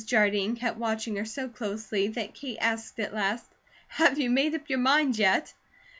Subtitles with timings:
[0.03, 3.51] Jardine kept watching her so closely that Kate asked at last:
[3.87, 5.53] "Have you made up your mind, yet?"